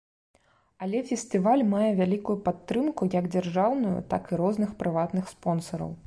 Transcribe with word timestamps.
Але 0.85 1.01
фестываль 1.09 1.63
мае 1.73 1.89
вялікую 1.99 2.35
падтрымку 2.47 3.09
як 3.17 3.25
дзяржаўную, 3.35 3.91
так 4.13 4.23
і 4.33 4.39
розных 4.41 4.69
прыватных 4.79 5.25
спонсараў. 5.35 5.91